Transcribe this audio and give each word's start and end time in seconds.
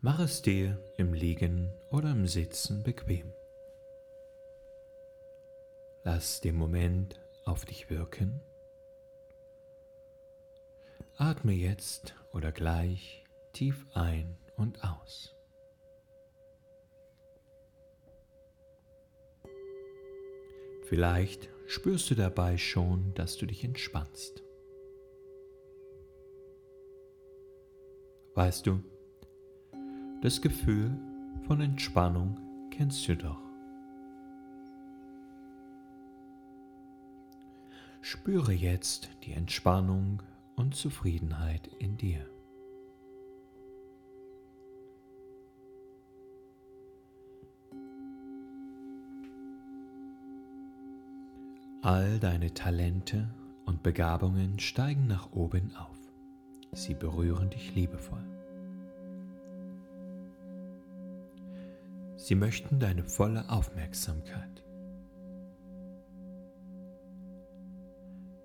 Mach 0.00 0.20
es 0.20 0.42
dir 0.42 0.78
im 0.96 1.12
Liegen 1.12 1.72
oder 1.90 2.12
im 2.12 2.28
Sitzen 2.28 2.84
bequem. 2.84 3.32
Lass 6.04 6.40
den 6.40 6.54
Moment 6.54 7.20
auf 7.44 7.64
dich 7.64 7.90
wirken. 7.90 8.40
Atme 11.16 11.52
jetzt 11.52 12.14
oder 12.32 12.52
gleich 12.52 13.24
tief 13.52 13.84
ein 13.92 14.38
und 14.56 14.84
aus. 14.84 15.34
Vielleicht 20.84 21.50
spürst 21.66 22.08
du 22.08 22.14
dabei 22.14 22.56
schon, 22.56 23.14
dass 23.14 23.36
du 23.36 23.46
dich 23.46 23.64
entspannst. 23.64 24.44
Weißt 28.36 28.64
du, 28.64 28.80
das 30.20 30.40
Gefühl 30.40 30.90
von 31.46 31.60
Entspannung 31.60 32.36
kennst 32.70 33.06
du 33.08 33.16
doch. 33.16 33.40
Spüre 38.00 38.52
jetzt 38.52 39.10
die 39.24 39.32
Entspannung 39.32 40.22
und 40.56 40.74
Zufriedenheit 40.74 41.68
in 41.78 41.96
dir. 41.96 42.26
All 51.82 52.18
deine 52.18 52.52
Talente 52.54 53.28
und 53.64 53.82
Begabungen 53.82 54.58
steigen 54.58 55.06
nach 55.06 55.32
oben 55.32 55.74
auf. 55.76 55.96
Sie 56.72 56.94
berühren 56.94 57.50
dich 57.50 57.74
liebevoll. 57.74 58.37
Sie 62.18 62.34
möchten 62.34 62.80
deine 62.80 63.04
volle 63.04 63.48
Aufmerksamkeit. 63.48 64.64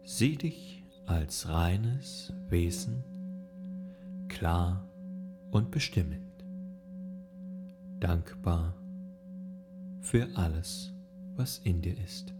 Sieh 0.04 0.38
dich 0.38 0.86
als 1.08 1.50
reines 1.50 2.32
Wesen, 2.50 3.04
klar 4.28 4.88
und 5.50 5.72
bestimmend, 5.72 6.46
dankbar 8.00 8.76
für 10.02 10.28
alles, 10.36 10.94
was 11.36 11.58
in 11.58 11.82
dir 11.82 11.98
ist. 11.98 12.32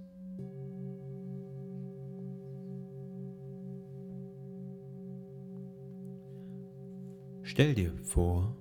Stell 7.42 7.74
dir 7.74 7.92
vor, 8.04 8.56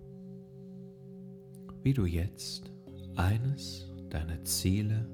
wie 1.83 1.92
du 1.92 2.06
jetzt 2.06 2.72
eines 3.16 3.91
deiner 4.08 4.42
Ziele 4.44 5.08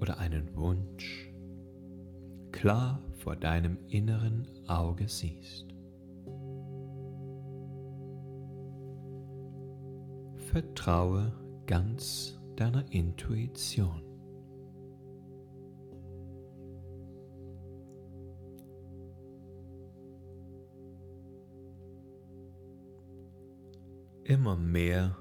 oder 0.00 0.18
einen 0.18 0.54
Wunsch 0.56 1.30
klar 2.52 3.02
vor 3.16 3.36
deinem 3.36 3.78
inneren 3.88 4.46
Auge 4.66 5.08
siehst. 5.08 5.66
Vertraue 10.52 11.32
ganz 11.66 12.38
deiner 12.56 12.84
Intuition. 12.92 14.02
Immer 24.24 24.56
mehr 24.56 25.16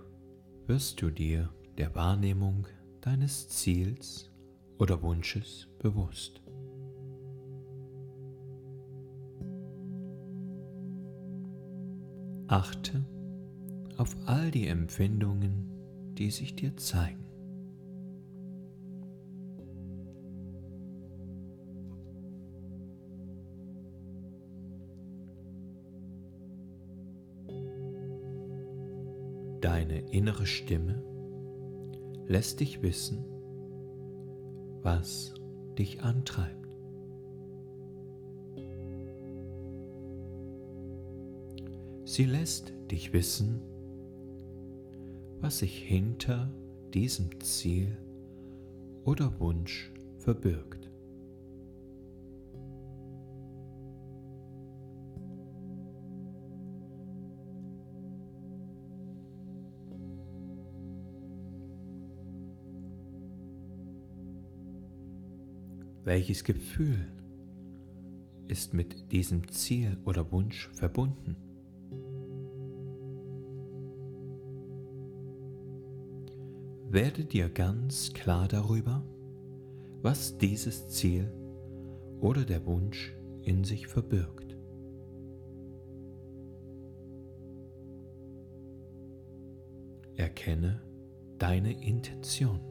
wirst 0.70 1.02
du 1.02 1.10
dir 1.10 1.52
der 1.80 1.96
Wahrnehmung 1.96 2.68
deines 3.02 3.50
Ziels 3.50 4.30
oder 4.78 5.02
Wunsches 5.02 5.68
bewusst. 5.80 6.44
Achte 12.48 13.04
auf 13.98 14.16
all 14.28 14.52
die 14.52 14.68
Empfindungen, 14.68 15.72
die 16.14 16.30
sich 16.30 16.56
dir 16.56 16.78
zeigen. 16.78 17.29
Deine 29.62 30.00
innere 30.12 30.46
Stimme 30.46 31.04
lässt 32.28 32.62
dich 32.62 32.82
wissen, 32.82 33.26
was 34.82 35.34
dich 35.78 36.02
antreibt. 36.02 36.60
Sie 42.06 42.26
lässt 42.26 42.74
dich 42.90 43.12
wissen, 43.12 43.62
was 45.42 45.60
sich 45.60 45.78
hinter 45.78 46.50
diesem 46.94 47.40
Ziel 47.42 47.98
oder 49.04 49.40
Wunsch 49.40 49.92
verbirgt. 50.18 50.89
Welches 66.10 66.44
Gefühl 66.44 67.06
ist 68.48 68.74
mit 68.74 69.12
diesem 69.12 69.48
Ziel 69.50 69.96
oder 70.06 70.32
Wunsch 70.32 70.68
verbunden? 70.70 71.36
Werde 76.90 77.26
dir 77.26 77.48
ganz 77.50 78.12
klar 78.12 78.48
darüber, 78.48 79.04
was 80.02 80.36
dieses 80.40 80.90
Ziel 80.90 81.32
oder 82.22 82.44
der 82.44 82.66
Wunsch 82.66 83.16
in 83.44 83.64
sich 83.64 83.86
verbirgt. 83.86 84.58
Erkenne 90.16 90.82
deine 91.38 91.72
Intention. 91.84 92.69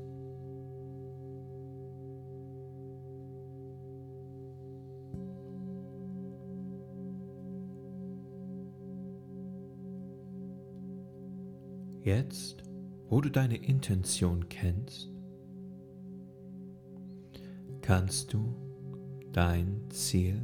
Jetzt, 12.03 12.63
wo 13.09 13.21
du 13.21 13.31
deine 13.31 13.57
Intention 13.57 14.49
kennst, 14.49 15.11
kannst 17.81 18.33
du 18.33 18.55
dein 19.33 19.91
Ziel 19.91 20.41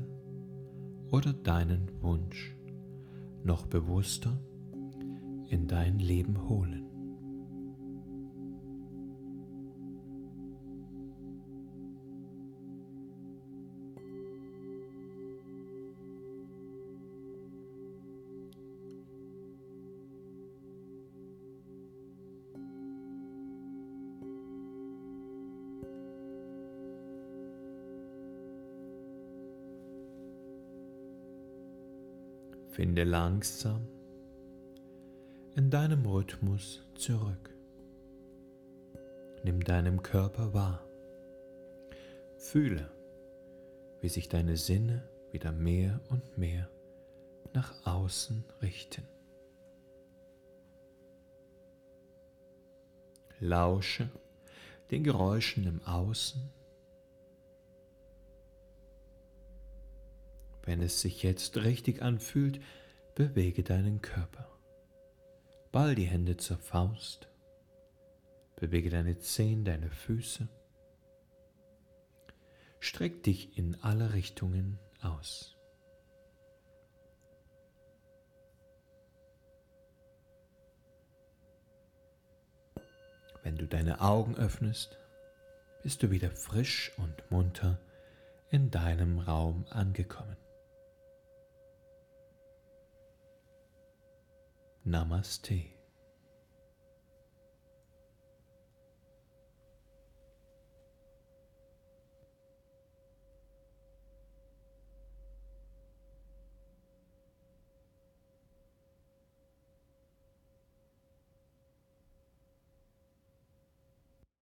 oder 1.10 1.32
deinen 1.32 1.90
Wunsch 2.02 2.56
noch 3.44 3.66
bewusster 3.66 4.38
in 5.48 5.68
dein 5.68 5.98
Leben 5.98 6.48
holen. 6.48 6.83
Finde 32.74 33.04
langsam 33.04 33.86
in 35.54 35.70
deinem 35.70 36.04
Rhythmus 36.06 36.82
zurück. 36.96 37.54
Nimm 39.44 39.62
deinem 39.62 40.02
Körper 40.02 40.52
wahr. 40.54 40.84
Fühle, 42.36 42.90
wie 44.00 44.08
sich 44.08 44.28
deine 44.28 44.56
Sinne 44.56 45.08
wieder 45.30 45.52
mehr 45.52 46.00
und 46.10 46.36
mehr 46.36 46.68
nach 47.52 47.86
außen 47.86 48.42
richten. 48.60 49.06
Lausche 53.38 54.10
den 54.90 55.04
Geräuschen 55.04 55.64
im 55.68 55.80
Außen 55.84 56.42
Wenn 60.64 60.80
es 60.80 61.00
sich 61.00 61.22
jetzt 61.22 61.58
richtig 61.58 62.00
anfühlt, 62.02 62.60
bewege 63.14 63.62
deinen 63.62 64.00
Körper. 64.00 64.48
Ball 65.72 65.94
die 65.94 66.06
Hände 66.06 66.36
zur 66.38 66.56
Faust. 66.56 67.28
Bewege 68.56 68.88
deine 68.88 69.18
Zehen, 69.18 69.64
deine 69.64 69.90
Füße. 69.90 70.48
Streck 72.80 73.22
dich 73.24 73.58
in 73.58 73.76
alle 73.82 74.14
Richtungen 74.14 74.78
aus. 75.02 75.56
Wenn 83.42 83.56
du 83.56 83.66
deine 83.66 84.00
Augen 84.00 84.34
öffnest, 84.36 84.96
bist 85.82 86.02
du 86.02 86.10
wieder 86.10 86.30
frisch 86.30 86.92
und 86.96 87.30
munter 87.30 87.78
in 88.50 88.70
deinem 88.70 89.18
Raum 89.18 89.66
angekommen. 89.68 90.36
Namaste. 94.86 95.73